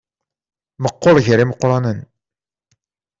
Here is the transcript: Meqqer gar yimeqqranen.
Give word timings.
Meqqer 0.83 1.17
gar 1.25 1.39
yimeqqranen. 1.41 1.99